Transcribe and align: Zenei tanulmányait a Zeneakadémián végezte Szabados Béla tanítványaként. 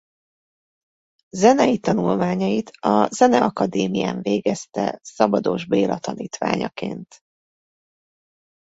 Zenei 1.35 1.77
tanulmányait 1.77 2.71
a 2.79 3.05
Zeneakadémián 3.11 4.21
végezte 4.21 4.99
Szabados 5.03 5.65
Béla 5.65 5.99
tanítványaként. 5.99 7.19